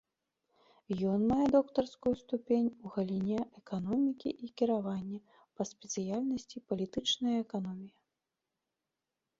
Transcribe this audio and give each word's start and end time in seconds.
Ён 1.11 1.19
мае 1.31 1.43
доктарскую 1.55 2.13
ступень 2.21 2.71
у 2.71 2.85
галіне 2.95 3.37
эканомікі 3.59 4.29
і 4.47 4.51
кіравання 4.63 5.19
па 5.55 5.61
спецыяльнасці 5.75 6.57
палітычная 6.71 7.37
эканомія. 7.45 7.95